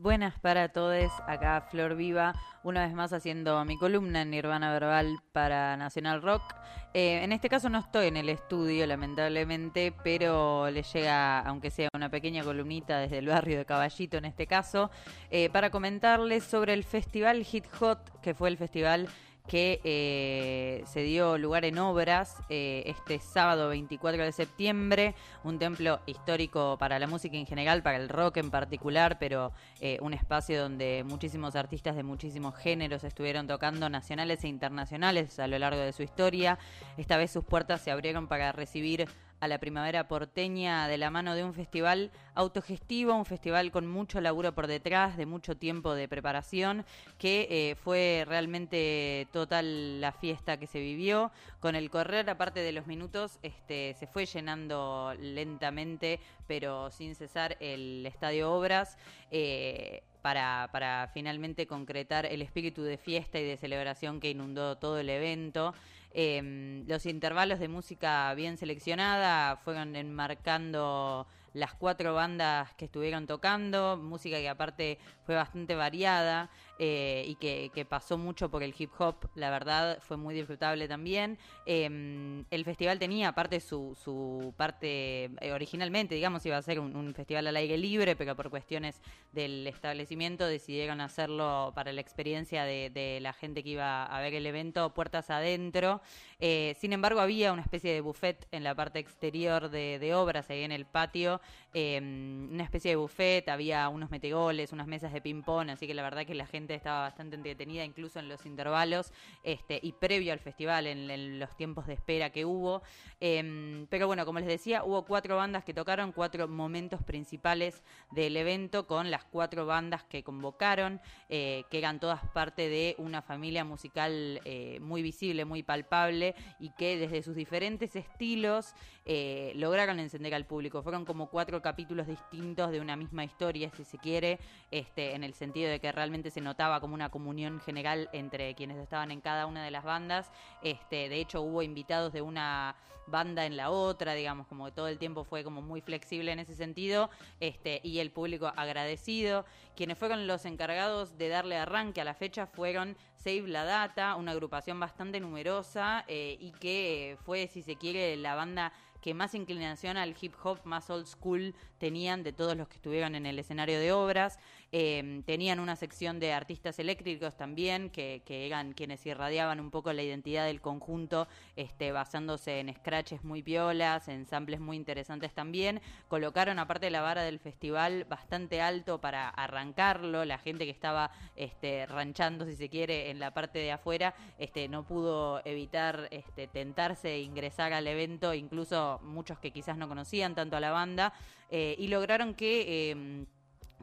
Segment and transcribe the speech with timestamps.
[0.00, 2.32] Buenas para todos, acá Flor Viva,
[2.62, 6.54] una vez más haciendo mi columna en Nirvana Verbal para Nacional Rock.
[6.94, 11.88] Eh, en este caso no estoy en el estudio, lamentablemente, pero le llega, aunque sea
[11.92, 14.92] una pequeña columnita desde el barrio de Caballito en este caso,
[15.30, 19.08] eh, para comentarles sobre el festival Hit Hot, que fue el festival
[19.48, 26.00] que eh, se dio lugar en obras eh, este sábado 24 de septiembre, un templo
[26.06, 30.60] histórico para la música en general, para el rock en particular, pero eh, un espacio
[30.60, 35.92] donde muchísimos artistas de muchísimos géneros estuvieron tocando nacionales e internacionales a lo largo de
[35.92, 36.58] su historia.
[36.98, 39.08] Esta vez sus puertas se abrieron para recibir
[39.40, 44.20] a la primavera porteña de la mano de un festival autogestivo, un festival con mucho
[44.20, 46.84] laburo por detrás, de mucho tiempo de preparación,
[47.18, 51.30] que eh, fue realmente total la fiesta que se vivió.
[51.60, 57.56] Con el correr, aparte de los minutos, este, se fue llenando lentamente, pero sin cesar,
[57.60, 58.96] el Estadio Obras.
[59.30, 64.98] Eh, para, para, finalmente concretar el espíritu de fiesta y de celebración que inundó todo
[64.98, 65.74] el evento.
[66.12, 73.96] Eh, los intervalos de música bien seleccionada fueron enmarcando las cuatro bandas que estuvieron tocando,
[73.96, 79.28] música que aparte fue bastante variada eh, y que, pasó mucho por el hip hop,
[79.34, 81.38] la verdad fue muy disfrutable también.
[81.66, 86.94] Eh, el festival tenía aparte su, su parte, eh, originalmente digamos iba a ser un,
[86.96, 89.00] un, festival al aire libre, pero por cuestiones
[89.32, 94.34] del establecimiento decidieron hacerlo para la experiencia de, de la gente que iba a ver
[94.34, 96.00] el evento puertas adentro.
[96.40, 100.48] Eh, sin embargo había una especie de buffet en la parte exterior de, de obras,
[100.50, 101.40] ahí en el patio,
[101.74, 106.02] eh, una especie de buffet, había unos metegoles, unas mesas de ping-pong, así que la
[106.02, 110.38] verdad que la gente estaba bastante entretenida, incluso en los intervalos este, y previo al
[110.38, 112.82] festival, en, los tiempos de espera que hubo.
[113.20, 118.36] Eh, pero bueno, como les decía, hubo cuatro bandas que tocaron, cuatro momentos principales del
[118.36, 123.64] evento con las cuatro bandas que convocaron, eh, que eran todas parte de una familia
[123.64, 128.74] musical eh, muy visible, muy palpable y que desde sus diferentes estilos
[129.10, 130.82] eh, lograron encender al público.
[130.82, 134.38] Fueron como cuatro capítulos distintos de una misma historia, si se quiere,
[134.70, 138.76] este, en el sentido de que realmente se notaba como una comunión general entre quienes
[138.76, 140.30] estaban en cada una de las bandas.
[140.62, 142.76] Este, de hecho, hubo invitados de una
[143.10, 146.38] banda en la otra, digamos, como que todo el tiempo fue como muy flexible en
[146.38, 147.10] ese sentido,
[147.40, 149.44] este, y el público agradecido.
[149.76, 154.32] Quienes fueron los encargados de darle arranque a la fecha fueron Save la Data, una
[154.32, 159.96] agrupación bastante numerosa eh, y que fue, si se quiere, la banda que más inclinación
[159.96, 163.78] al hip hop, más old school tenían de todos los que estuvieron en el escenario
[163.78, 164.38] de obras.
[164.72, 170.02] Eh, tenían una sección de artistas eléctricos también, que, eran quienes irradiaban un poco la
[170.02, 172.68] identidad del conjunto, este, basándose en
[172.98, 175.80] scratches muy piolas, en samples muy interesantes también.
[176.08, 180.24] Colocaron, aparte de la vara del festival, bastante alto para arrancarlo.
[180.24, 184.66] La gente que estaba este, ranchando, si se quiere, en la parte de afuera, este,
[184.66, 190.34] no pudo evitar este, tentarse e ingresar al evento, incluso muchos que quizás no conocían
[190.34, 191.12] tanto a la banda,
[191.50, 192.90] eh, y lograron que...
[192.90, 193.26] Eh,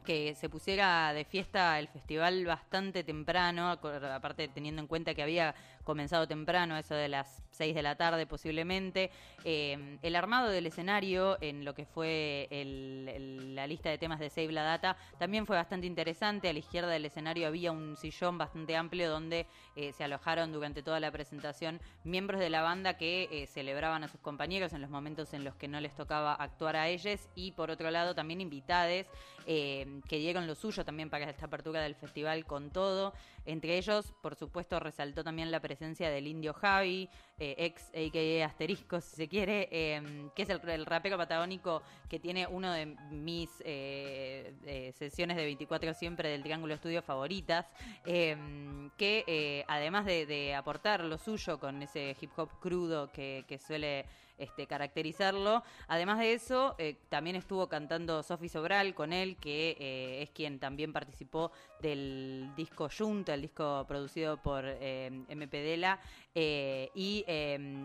[0.06, 5.54] que se pusiera de fiesta el festival bastante temprano, aparte teniendo en cuenta que había
[5.86, 9.10] comenzado temprano, eso de las 6 de la tarde posiblemente.
[9.44, 14.28] Eh, el armado del escenario en lo que fue el, la lista de temas de
[14.28, 16.50] Save la Data también fue bastante interesante.
[16.50, 20.82] A la izquierda del escenario había un sillón bastante amplio donde eh, se alojaron durante
[20.82, 24.90] toda la presentación miembros de la banda que eh, celebraban a sus compañeros en los
[24.90, 28.40] momentos en los que no les tocaba actuar a ellos y por otro lado también
[28.40, 29.06] invitades
[29.46, 33.12] eh, que dieron lo suyo también para esta apertura del festival con todo.
[33.46, 37.08] Entre ellos, por supuesto, resaltó también la presencia del indio Javi,
[37.38, 42.46] eh, ex AKA Asterisco, si se quiere, eh, que es el, rapero patagónico que tiene
[42.46, 47.66] uno de mis eh, sesiones de 24 siempre del Triángulo Estudio favoritas,
[48.04, 54.06] que además de, aportar lo suyo con ese hip hop crudo que suele
[54.38, 55.62] este, caracterizarlo.
[55.88, 60.58] Además de eso, eh, también estuvo cantando Sofi Sobral con él, que eh, es quien
[60.58, 66.00] también participó del disco Junta, el disco producido por eh, MP Dela.
[66.34, 67.24] y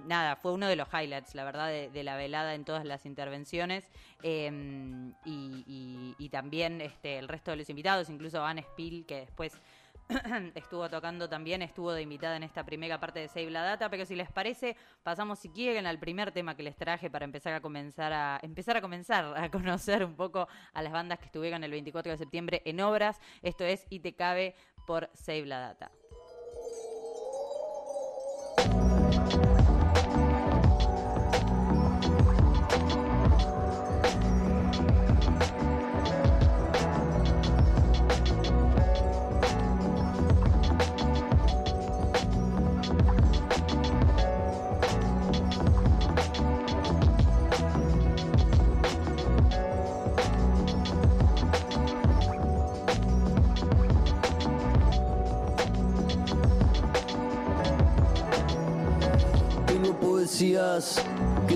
[0.06, 3.90] nada, fue uno de los highlights, la verdad, de, la velada en todas las intervenciones.
[4.24, 9.60] Y, y, y, también este, el resto de los invitados, incluso Van Spiel, que después
[10.56, 14.06] estuvo tocando también, estuvo de invitada en esta primera parte de Save la Data, pero
[14.06, 17.62] si les parece, pasamos si quieren al primer tema que les traje para empezar a
[17.62, 21.72] comenzar a empezar a comenzar a conocer un poco a las bandas que estuvieron el
[21.72, 23.20] 24 de septiembre en obras.
[23.42, 24.56] Esto es Y te cabe
[24.86, 25.92] por Save la Data.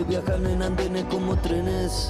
[0.08, 2.10] Viajan en andenes como trenes,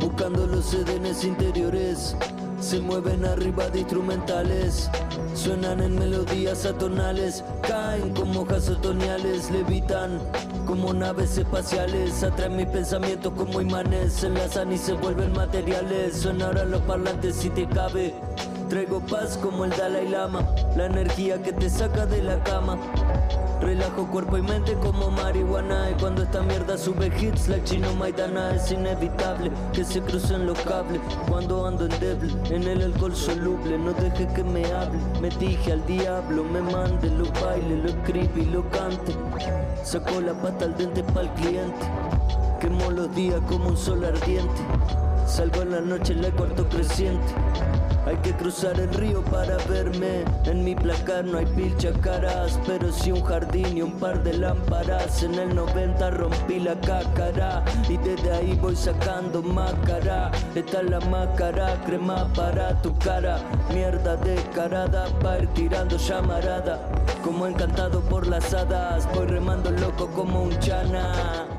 [0.00, 2.16] buscando los sedenes interiores.
[2.60, 4.90] Se mueven arriba de instrumentales,
[5.34, 10.18] suenan en melodías atonales, caen como hojas otoñales, levitan
[10.66, 16.80] como naves espaciales, atraen mis pensamientos como imanes, enlazan y se vuelven materiales, suenan los
[16.82, 18.14] parlantes si te cabe.
[18.74, 20.44] Traigo paz como el Dalai Lama,
[20.76, 22.76] la energía que te saca de la cama.
[23.60, 28.52] Relajo cuerpo y mente como marihuana Y cuando esta mierda sube hits la chino maidana
[28.52, 31.00] Es inevitable que se crucen los cables.
[31.28, 35.70] Cuando ando en débil, en el alcohol soluble No deje que me hable, me dije
[35.70, 39.14] al diablo Me mande, lo baile, lo escribe y lo cante.
[39.84, 41.86] Sacó la pata al dente para el cliente
[42.60, 44.62] Quemó los días como un sol ardiente
[45.26, 47.34] Salgo en la noche, le corto creciente
[48.06, 50.24] hay que cruzar el río para verme.
[50.44, 54.34] En mi placar no hay pilcha caras, pero sí un jardín y un par de
[54.34, 55.22] lámparas.
[55.22, 60.30] En el 90 rompí la cácara y desde ahí voy sacando máscara.
[60.54, 63.38] Esta es la máscara, crema para tu cara.
[63.72, 66.80] Mierda descarada para ir tirando llamarada.
[67.22, 71.53] Como encantado por las hadas, voy remando loco como un chana.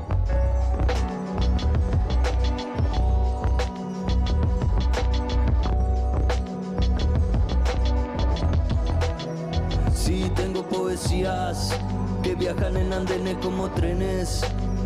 [12.22, 14.40] Que viajan en andenes como trenes,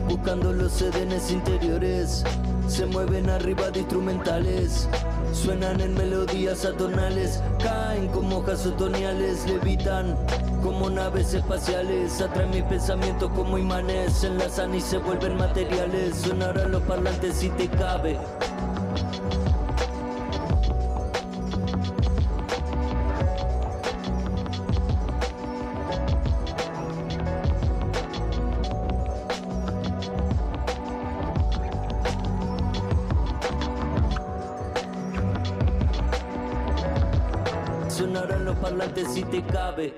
[0.08, 2.24] buscando los sedenes interiores.
[2.66, 4.88] Se mueven arriba de instrumentales,
[5.32, 10.16] suenan en melodías atonales, caen como hojas otoñales, levitan
[10.64, 16.72] como naves espaciales, atraen mis pensamientos como imanes, se enlazan y se vuelven materiales, sonarán
[16.72, 18.18] los parlantes si te cabe.
[39.12, 39.94] Si te cabe.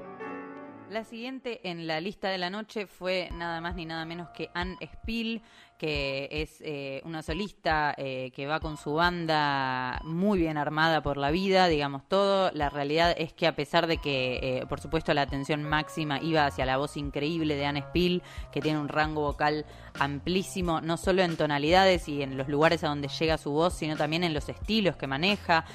[0.90, 4.50] La siguiente en la lista de la noche fue nada más ni nada menos que
[4.52, 5.42] Anne Spiel,
[5.82, 11.16] que es eh, una solista eh, que va con su banda muy bien armada por
[11.16, 12.52] la vida, digamos todo.
[12.52, 16.46] La realidad es que a pesar de que, eh, por supuesto, la atención máxima iba
[16.46, 19.66] hacia la voz increíble de Anne Spiel, que tiene un rango vocal
[19.98, 23.96] amplísimo, no solo en tonalidades y en los lugares a donde llega su voz, sino
[23.96, 25.66] también en los estilos que maneja,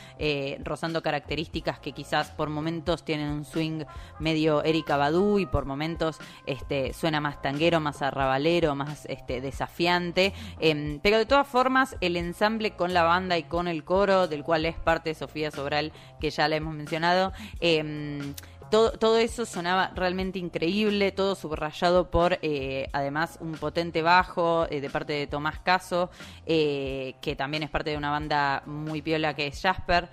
[0.64, 3.84] rozando características que quizás por momentos tienen un swing
[4.20, 9.97] medio Erika Badu y por momentos este, suena más tanguero, más arrabalero, más este, desafiante
[10.60, 14.44] Em, pero de todas formas, el ensamble con la banda y con el coro, del
[14.44, 18.34] cual es parte Sofía Sobral, que ya la hemos mencionado, em,
[18.70, 24.90] todo, eso sonaba realmente increíble, todo subrayado por eh, además un potente bajo eh, de
[24.90, 26.10] parte de Tomás Caso,
[26.46, 30.10] eh, que también es parte de una banda muy piola que es Jasper.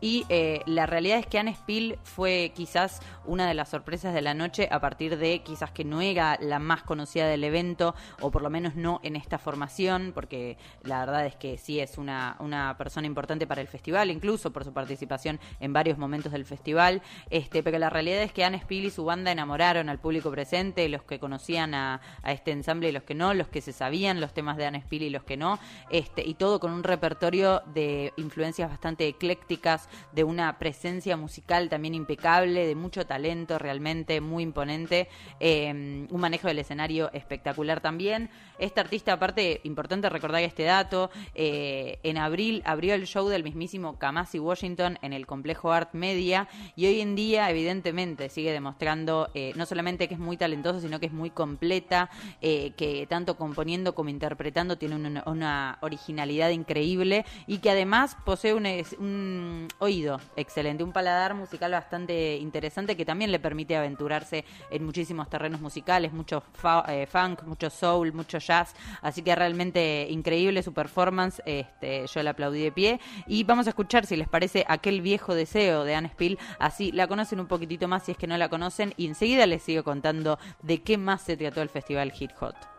[0.00, 0.26] y
[0.66, 4.68] la realidad es que Anne Spill fue quizás una de las sorpresas de la noche
[4.70, 8.50] a partir de quizás que no era la más conocida del evento, o por lo
[8.50, 13.06] menos no en esta formación, porque la verdad es que sí es una, una persona
[13.06, 17.02] importante para el festival, incluso por su participación en varios momentos del festival.
[17.30, 20.88] Este, pero la realidad es que Anne Spill y su banda enamoraron al público presente,
[20.88, 24.32] los que conocían a, este ensamble y los que no, los que se sabían los
[24.32, 25.58] temas de Anne Spill y los que no,
[25.90, 31.94] este, y todo con un repertorio de influencias bastante eclécticas, de una presencia musical también
[31.94, 35.08] impecable, de mucho talento realmente, muy imponente,
[35.40, 38.30] em, un manejo del escenario espectacular también.
[38.58, 43.98] Esta artista, aparte, importante recordar este dato, eh, en abril abrió el show del mismísimo
[43.98, 49.52] Kamasi Washington en el complejo Art Media y hoy en día, evidentemente, sigue demostrando eh,
[49.56, 53.94] no solamente que es muy talentosa, sino que es muy completa, eh, que tanto componiendo
[53.94, 61.34] como interpretando tiene una, originalidad increíble y que además posee un, oído excelente, un paladar
[61.34, 66.42] musical bastante interesante que también le permite aventurarse en muchísimos terrenos musicales, mucho
[66.88, 72.30] eh, funk, mucho soul, mucho jazz, así que realmente increíble su performance, este, yo la
[72.30, 73.00] aplaudí de pie.
[73.26, 77.01] Y vamos a escuchar si les parece aquel viejo deseo de Anne Spill, así la
[77.02, 79.82] la conocen un poquitito más si es que no la conocen y enseguida les sigo
[79.82, 82.71] contando de qué más se trató el festival Hit Hot.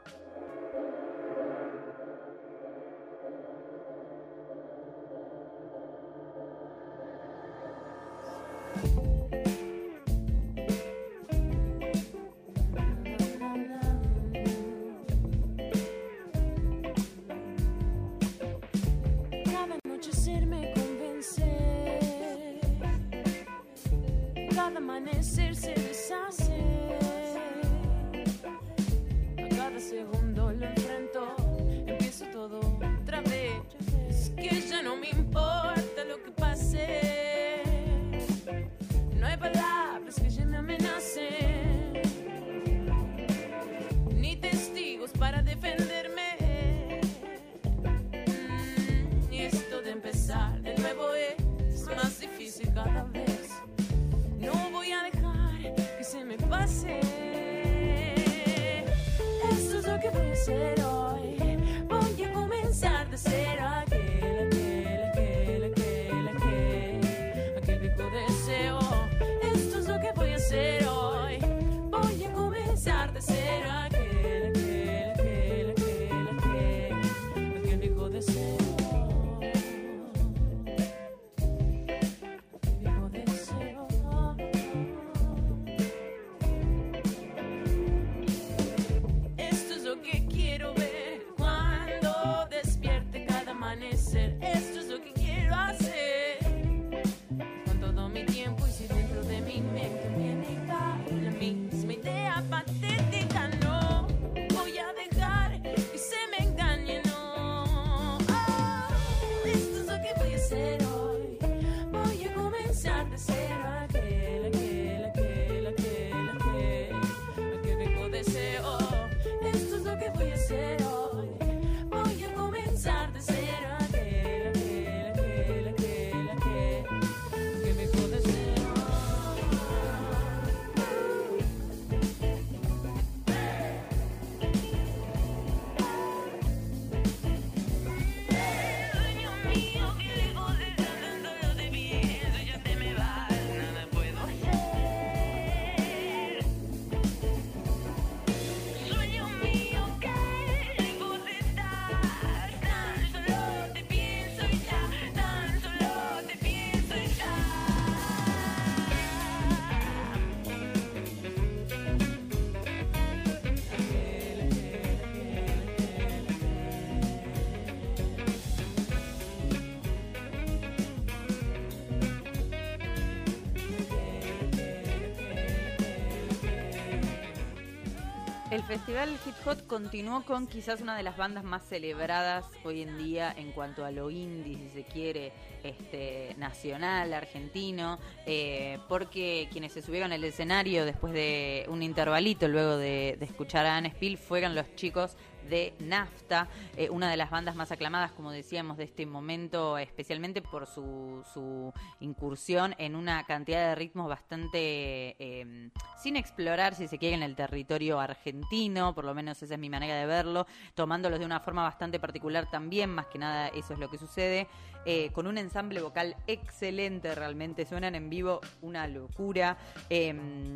[178.74, 183.32] Festival Hit Hot continuó con quizás una de las bandas más celebradas hoy en día
[183.38, 185.32] en cuanto a lo indie, si se quiere,
[185.64, 192.78] este, nacional, argentino, eh, porque quienes se subieron al escenario después de un intervalito, luego
[192.78, 195.18] de, de escuchar a Anne Spill, fueron los chicos
[195.50, 196.48] de NAFTA,
[196.78, 201.24] eh, una de las bandas más aclamadas, como decíamos, de este momento, especialmente por su,
[201.34, 207.24] su incursión en una cantidad de ritmos bastante eh, sin explorar, si se quiere, en
[207.24, 211.40] el territorio argentino, por lo menos esa es mi manera de verlo, tomándolos de una
[211.40, 214.48] forma bastante particular también, más que nada eso es lo que sucede,
[214.86, 219.58] eh, con un ensamble vocal excelente realmente, suenan en vivo una locura,
[219.90, 220.14] eh,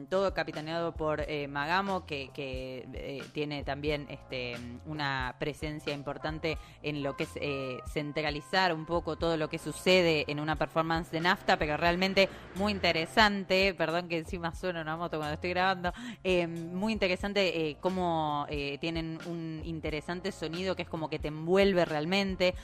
[0.10, 4.56] todo capitaneado por eh, Magamo, que, que eh, tiene también este
[4.86, 10.40] una presencia importante en lo que es centralizar un poco todo lo que sucede en
[10.40, 15.36] una performance de nafta, pero realmente muy interesante, perdón que encima suena una moto cuando
[15.36, 15.94] estoy grabando,
[16.24, 18.48] eh, muy interesante cómo
[18.80, 22.56] tienen un interesante sonido que es como que te envuelve realmente,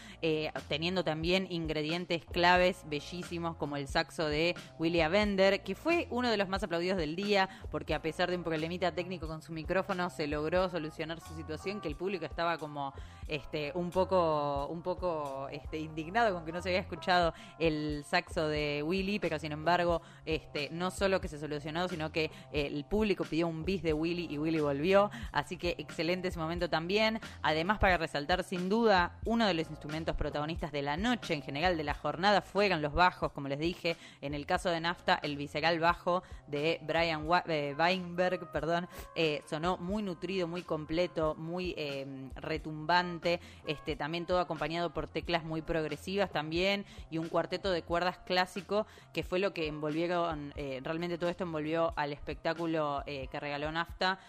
[0.67, 6.37] teniendo también ingredientes claves bellísimos como el saxo de William Bender, que fue uno de
[6.37, 10.09] los más aplaudidos del día, porque a pesar de un problemita técnico con su micrófono,
[10.09, 12.93] se logró solucionar su situación, que el público estaba como
[13.27, 18.47] este un poco un poco este indignado con que no se había escuchado el saxo
[18.47, 22.83] de Willy, pero sin embargo, este no solo que se solucionó, sino que eh, el
[22.85, 27.19] público pidió un bis de Willy y Willy volvió, así que excelente ese momento también.
[27.41, 31.83] Además, para resaltar sin duda, uno de los instrumentos protagonistas de la noche, general de
[31.83, 35.79] la jornada, fueron los bajos, como les dije, en el caso de Nafta, el visceral
[35.79, 43.39] bajo de Brian eh, Weinberg, perdón, eh, sonó muy nutrido, muy completo, muy eh, retumbante,
[43.67, 48.87] este, también todo acompañado por teclas muy progresivas también y un cuarteto de cuerdas clásico
[49.13, 54.19] que fue lo que envolvieron, realmente todo esto envolvió al espectáculo que regaló Nafta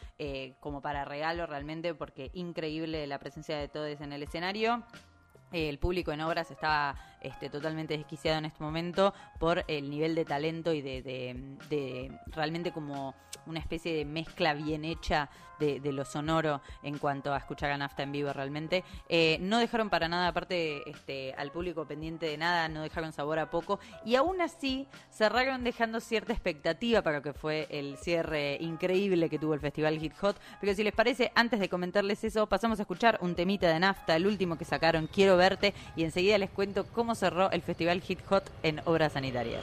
[0.61, 4.83] como para regalo realmente porque increíble la presencia de todos en el escenario.
[5.53, 10.25] El público en obras estaba este, totalmente desquiciado en este momento por el nivel de
[10.25, 13.14] talento y de, realmente como
[13.47, 15.28] una especie de mezcla bien hecha
[15.59, 18.85] de, de lo sonoro en cuanto a escuchar a Nafta en vivo realmente.
[19.09, 23.38] Eh, no dejaron para nada, aparte este, al público pendiente de nada, no dejaron sabor
[23.38, 28.57] a poco y aún así cerraron dejando cierta expectativa para lo que fue el cierre
[28.61, 30.37] increíble que tuvo el festival Hit Hot.
[30.61, 34.16] Pero si les parece, antes de comentarles eso, pasamos a escuchar un temita de Nafta,
[34.16, 38.21] el último que sacaron, Quiero Verte, y enseguida les cuento cómo cerró el festival Hit
[38.28, 39.62] Hot en obras sanitarias.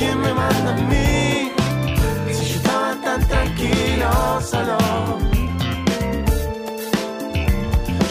[0.00, 1.52] Quién me manda a mí
[2.36, 4.10] Si yo estaba tan tranquilo
[4.50, 4.78] solo.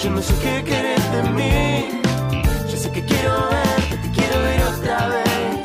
[0.04, 2.02] Yo no sé qué querés de mí.
[2.70, 5.64] Yo sé que quiero verte, te quiero ver otra vez.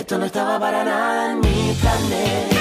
[0.00, 2.51] Esto no estaba para nada en mi planes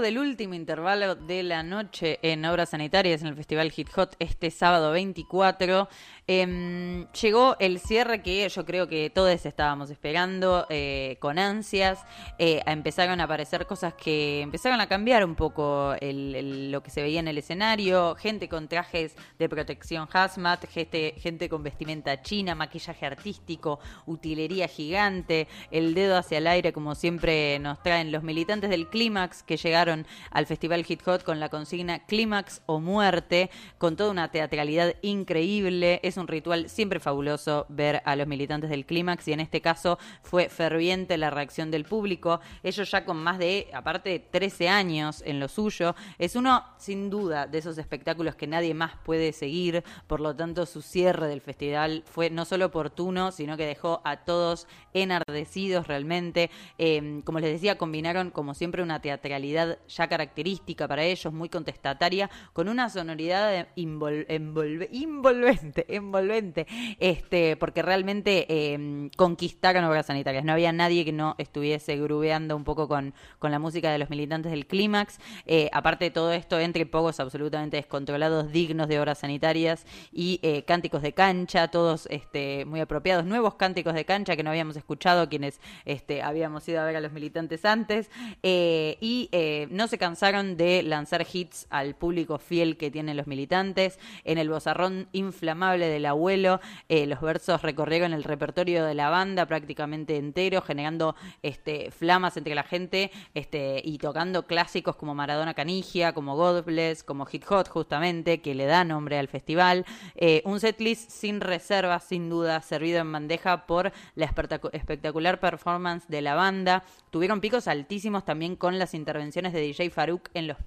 [0.00, 4.50] Del último intervalo de la noche en Obras Sanitarias en el Festival Hit Hot este
[4.50, 5.88] sábado 24,
[6.26, 12.00] em, llegó el cierre que yo creo que todos estábamos esperando eh, con ansias.
[12.38, 17.20] Eh, empezaron a aparecer cosas que empezaron a cambiar un poco lo que se veía
[17.20, 23.06] en el escenario, gente con trajes de protección hazmat, gente, gente con vestimenta china, maquillaje
[23.06, 28.88] artístico, utilería gigante, el dedo hacia el aire como siempre nos traen los militantes del
[28.88, 34.10] Clímax que llegaron al Festival Hit Hot con la consigna Clímax o muerte, con toda
[34.10, 36.00] una teatralidad increíble.
[36.02, 39.98] Es un ritual siempre fabuloso ver a los militantes del Clímax y en este caso
[40.22, 42.40] fue ferviente la reacción del público.
[42.62, 47.10] Ellos ya con más de, aparte de 13 años en lo suyo, es uno sin
[47.10, 51.40] duda de esos espectáculos que nadie más puede seguir, por lo tanto su cierre del
[51.40, 56.50] festival fue no solo oportuno, sino que dejó a todos enardecidos realmente.
[56.78, 62.30] Eh, como les decía, combinaron como siempre una teatralidad ya característica para ellos, muy contestataria,
[62.52, 66.66] con una sonoridad invol- envolve- envolvente, envolvente,
[66.98, 70.44] este, porque realmente eh, conquistaron obras sanitarias.
[70.44, 74.10] No había nadie que no estuviese grubeando un poco con, con la música de los
[74.10, 75.18] militantes del clímax.
[75.46, 80.64] Eh, aparte de todo esto, entre pocos absolutamente descontrolados, dignos de obras sanitarias y eh,
[80.64, 85.28] cánticos de cancha, todos este, muy apropiados, nuevos cánticos de cancha que no habíamos escuchado
[85.28, 88.10] quienes este, habíamos ido a ver a los militantes antes.
[88.42, 89.30] Eh, y
[89.70, 93.98] no se cansaron de lanzar hits al público fiel que tienen los militantes.
[94.24, 99.46] En el bozarrón inflamable del abuelo, eh, los versos recorrieron el repertorio de la banda
[99.46, 106.12] prácticamente entero, generando este, flamas entre la gente este, y tocando clásicos como Maradona Canigia,
[106.12, 109.84] como God Bless, como Hit Hot justamente, que le da nombre al festival.
[110.14, 116.06] Eh, un setlist sin reservas, sin duda, servido en bandeja por la espectacu- espectacular performance
[116.08, 116.84] de la banda.
[117.10, 120.58] Tuvieron picos altísimos también con las intervenciones de DJ Farouk en los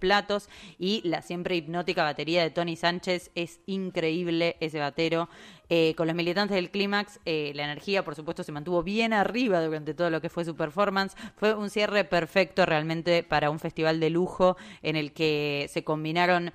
[0.79, 3.31] y la siempre hipnótica batería de Tony Sánchez.
[3.35, 5.29] Es increíble ese batero.
[5.69, 9.63] Eh, con los militantes del clímax, eh, la energía, por supuesto, se mantuvo bien arriba
[9.63, 11.15] durante todo lo que fue su performance.
[11.35, 16.53] Fue un cierre perfecto realmente para un festival de lujo en el que se combinaron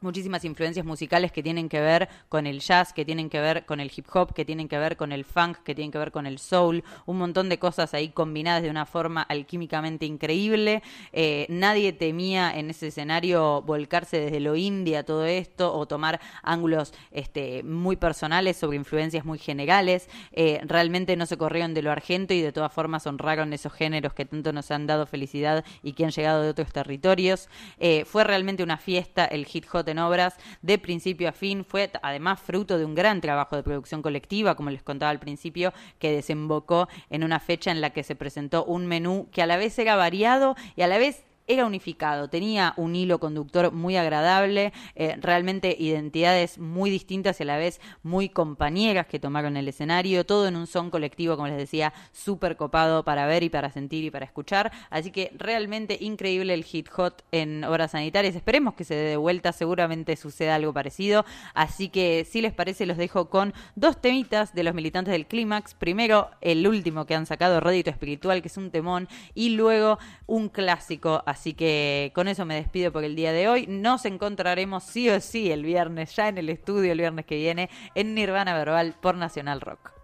[0.00, 3.80] muchísimas influencias musicales que tienen que ver con el jazz, que tienen que ver con
[3.80, 6.26] el hip hop, que tienen que ver con el funk, que tienen que ver con
[6.26, 10.82] el soul, un montón de cosas ahí combinadas de una forma alquímicamente increíble.
[11.12, 16.20] Eh, nadie temía en ese escenario volcarse desde lo indie a todo esto o tomar
[16.42, 20.08] ángulos este, muy personales sobre influencias muy generales.
[20.32, 24.14] Eh, realmente no se corrieron de lo argento y de todas formas honraron esos géneros
[24.14, 27.48] que tanto nos han dado felicidad y que han llegado de otros territorios.
[27.78, 31.64] Eh, fue realmente una fiesta el hit hot en obras de principio a fin.
[31.64, 35.72] Fue además fruto de un gran trabajo de producción colectiva, como les contaba al principio,
[35.98, 39.56] que desembocó en una fecha en la que se presentó un menú que a la
[39.56, 44.72] vez era variado y a la vez era unificado, tenía un hilo conductor muy agradable,
[44.94, 50.24] eh, realmente identidades muy distintas y a la vez muy compañeras que tomaron el escenario,
[50.24, 54.04] todo en un son colectivo, como les decía, súper copado para ver y para sentir
[54.04, 54.70] y para escuchar.
[54.90, 58.36] Así que realmente increíble el hit hot en obras sanitarias.
[58.36, 61.24] Esperemos que se dé de vuelta, seguramente suceda algo parecido.
[61.54, 65.74] Así que si les parece, los dejo con dos temitas de los militantes del clímax.
[65.74, 70.48] Primero, el último que han sacado, Rédito Espiritual, que es un temón, y luego un
[70.48, 71.22] clásico.
[71.26, 73.66] Así que con eso me despido por el día de hoy.
[73.66, 77.70] Nos encontraremos sí o sí el viernes, ya en el estudio el viernes que viene,
[77.94, 80.00] en Nirvana Verbal por Nacional Rock.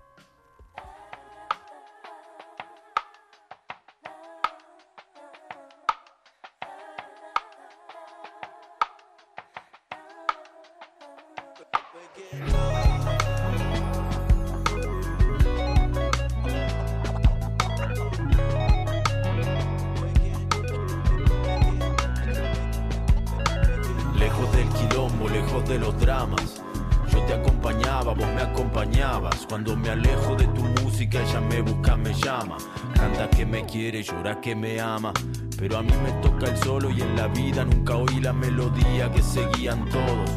[25.64, 26.62] De los dramas.
[27.10, 29.46] Yo te acompañaba, vos me acompañabas.
[29.48, 32.56] Cuando me alejo de tu música, ella me busca, me llama.
[32.94, 35.12] Canta que me quiere, llora que me ama.
[35.58, 39.10] Pero a mí me toca el solo y en la vida nunca oí la melodía
[39.12, 40.30] que seguían todos.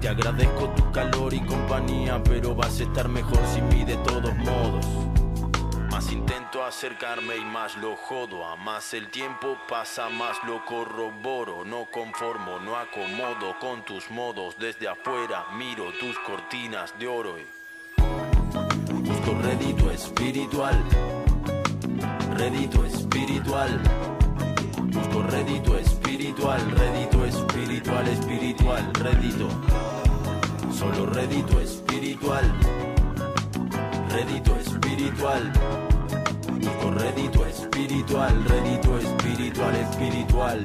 [0.00, 4.34] Te agradezco tu calor y compañía, pero vas a estar mejor sin mí de todos
[4.36, 5.03] modos.
[6.54, 8.44] Intento acercarme y más lo jodo.
[8.44, 11.64] A más el tiempo pasa, más lo corroboro.
[11.64, 14.56] No conformo, no acomodo con tus modos.
[14.56, 17.34] Desde afuera miro tus cortinas de oro.
[17.40, 17.46] y
[17.96, 20.80] Busco redito espiritual.
[22.36, 23.80] Redito espiritual.
[24.92, 26.60] Busco redito espiritual.
[26.70, 28.92] Redito espiritual, espiritual.
[28.94, 29.48] Redito.
[30.72, 32.44] Solo redito espiritual.
[34.08, 35.52] Redito espiritual.
[36.64, 40.64] Busco redito espiritual, redito espiritual, espiritual.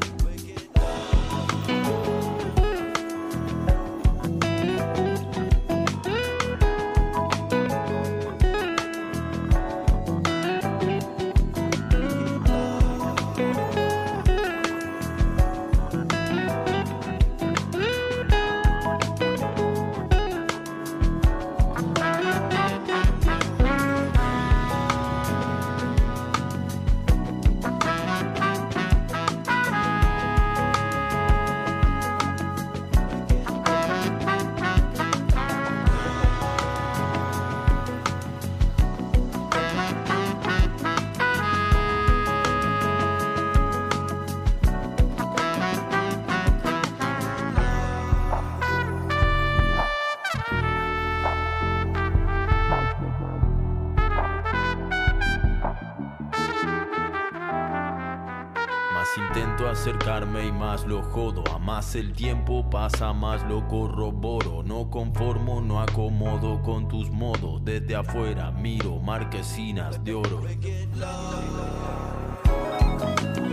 [60.89, 61.43] Lo jodo.
[61.53, 64.63] A más el tiempo pasa, más lo corroboro.
[64.63, 67.63] No conformo, no acomodo con tus modos.
[67.63, 70.41] Desde afuera miro marquesinas de oro.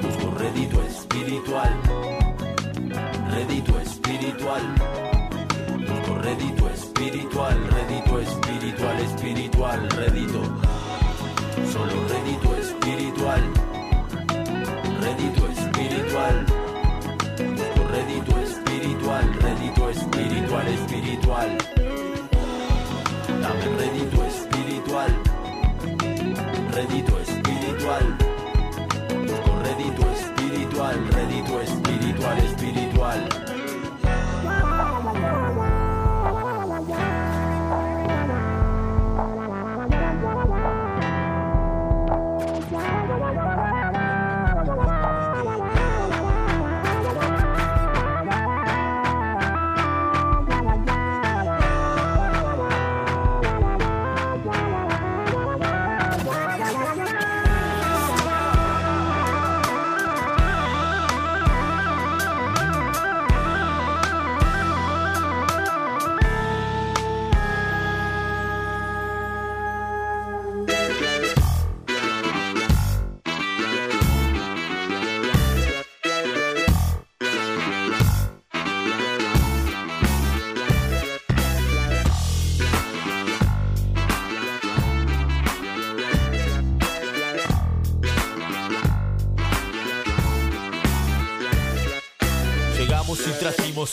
[0.03, 1.71] Busco redito espiritual.
[3.31, 4.63] Redito espiritual.
[5.87, 7.57] Busco redito espiritual.
[7.71, 9.89] Redito espiritual, espiritual.
[9.91, 10.56] Redito.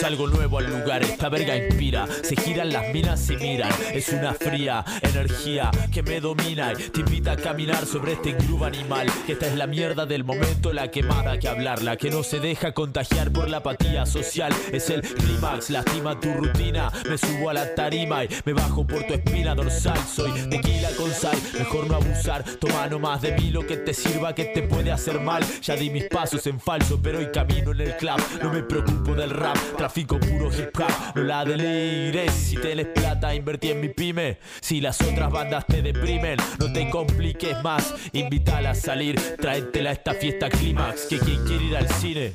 [0.03, 1.03] Trajimos algo nuevo al lugar.
[1.03, 2.07] Esta verga inspira.
[2.23, 3.71] Se giran las minas y miran.
[3.93, 8.65] Es una fría energía que me domina y te invita a caminar sobre este groove
[8.65, 9.07] animal.
[9.25, 11.97] Que esta es la mierda del momento, la quemada que hablarla.
[11.97, 14.53] Que no se deja contagiar por la apatía social.
[14.71, 16.91] Es el clímax, lastima tu rutina.
[17.09, 19.97] Me subo a la tarima y me bajo por tu espina dorsal.
[20.05, 22.43] Soy tequila con sal, mejor no abusar.
[22.59, 25.43] Toma nomás de mí lo que te sirva, que te puede hacer mal.
[25.61, 28.21] Ya di mis pasos en falso, pero hoy camino en el club.
[28.41, 29.57] No me preocupo del rap,
[29.93, 31.15] trafico puro hip hop.
[31.15, 34.39] No la delires, si tenés plata, invertí en mi pyme.
[34.59, 37.93] Si las otras bandas te deprimen, no te compliques más.
[38.11, 41.05] Invítala a salir, tráetela a esta fiesta clímax.
[41.05, 42.33] Que quien quiere ir al cine.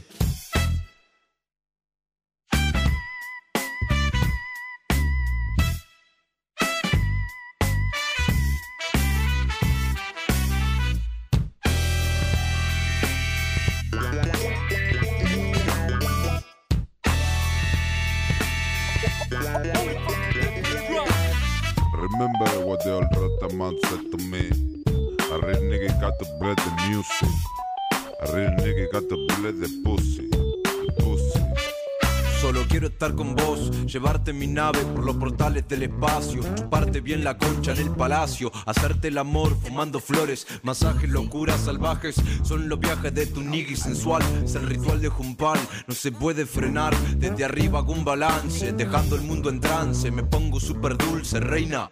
[33.89, 38.53] Llevarte mi nave por los portales del espacio, chuparte bien la concha en el palacio,
[38.67, 44.23] hacerte el amor fumando flores, masajes, locuras salvajes, son los viajes de tu nigga sensual,
[44.45, 49.17] es el ritual de Jumpal, no se puede frenar, desde arriba hago un balance, dejando
[49.17, 51.91] el mundo en trance, me pongo súper dulce, reina.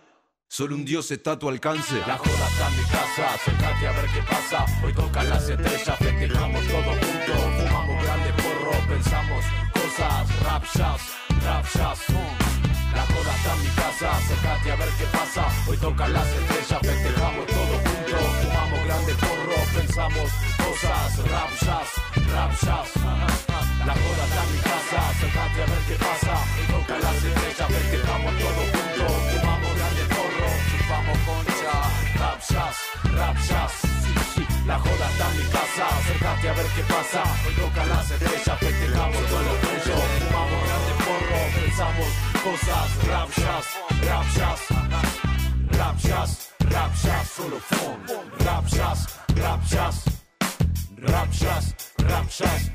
[0.48, 1.98] Solo un dios está a tu alcance.
[2.06, 4.64] La joda está en mi casa, acércate a ver qué pasa.
[4.84, 7.40] Hoy tocan las estrellas, festejamos todos juntos.
[7.58, 10.42] Fumamos grande porro, pensamos cosas.
[10.44, 11.00] Rap jazz,
[11.46, 12.00] rap jazz.
[12.10, 12.46] mm.
[12.96, 15.42] La joda está en mi casa, acércate a ver qué pasa.
[15.68, 18.22] Hoy tocan las estrellas, festejamos todos juntos.
[18.42, 20.28] Fumamos grande porro, pensamos
[20.64, 21.10] cosas.
[21.32, 21.90] Rap jazz,
[22.32, 22.88] rap jazz.
[23.88, 26.34] La joda está en mi casa, acércate a ver qué pasa.
[26.56, 29.12] Hoy tocan las estrellas, festejamos todos juntos.
[29.30, 31.74] Fumamos grande porro, chupamos concha.
[32.20, 32.76] Rap jazz,
[33.16, 33.85] rap jazz.
[34.66, 37.22] La joda está en mi casa, acércate a ver qué pasa.
[37.46, 40.00] Hoy tocan las estrellas, festejamos todos juntos.
[40.18, 42.10] Fumamos grande porro, pensamos
[42.44, 42.86] cosas.
[43.06, 43.66] Rap jazz,
[44.06, 44.60] rap jazz.
[45.78, 46.30] Rap jazz,
[46.70, 47.60] rap jazz, solo
[49.68, 50.04] jazz.
[51.02, 52.70] Rap jazz, rap jazz.